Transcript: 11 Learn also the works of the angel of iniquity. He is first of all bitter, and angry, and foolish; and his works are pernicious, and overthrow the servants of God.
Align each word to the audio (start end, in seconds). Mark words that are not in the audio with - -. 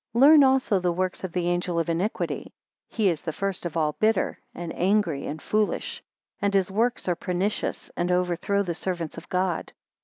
11 0.15 0.31
Learn 0.31 0.43
also 0.43 0.79
the 0.79 0.91
works 0.91 1.23
of 1.23 1.31
the 1.31 1.47
angel 1.47 1.77
of 1.77 1.87
iniquity. 1.87 2.55
He 2.89 3.07
is 3.07 3.21
first 3.21 3.67
of 3.67 3.77
all 3.77 3.91
bitter, 3.99 4.39
and 4.55 4.73
angry, 4.75 5.27
and 5.27 5.39
foolish; 5.39 6.01
and 6.41 6.51
his 6.55 6.71
works 6.71 7.07
are 7.07 7.13
pernicious, 7.15 7.91
and 7.95 8.11
overthrow 8.11 8.63
the 8.63 8.73
servants 8.73 9.19
of 9.19 9.29
God. 9.29 9.73